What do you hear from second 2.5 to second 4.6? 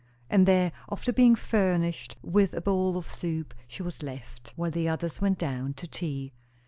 a bowl of soup, she was left,